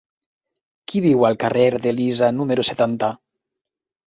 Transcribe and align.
Qui 0.91 1.01
viu 1.05 1.21
al 1.29 1.37
carrer 1.43 1.67
d'Elisa 1.83 2.31
número 2.39 2.67
setanta? 2.71 3.13